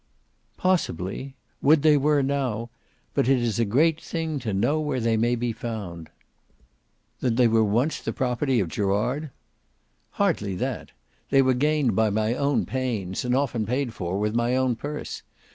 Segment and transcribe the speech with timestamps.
[0.57, 1.35] "Possibly.
[1.61, 2.71] Would they were now!
[3.13, 6.09] But it is a great thing to know where they may be found."
[7.19, 9.29] "Then they once were the property of Gerard?"
[10.13, 10.89] "Hardly that.
[11.29, 15.21] They were gained by my own pains, and often paid for with my own purse.